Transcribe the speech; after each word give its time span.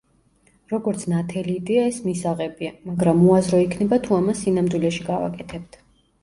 როგორც 0.69 1.03
ნათელი 1.11 1.53
იდეა, 1.59 1.83
ეს 1.89 1.99
მისაღებია, 2.05 2.71
მაგრამ 2.91 3.21
უაზრო 3.27 3.61
იქნება, 3.67 4.01
თუ 4.09 4.17
ამას 4.21 4.43
სინამდვილეში 4.47 5.07
გავაკეთებთ. 5.13 5.81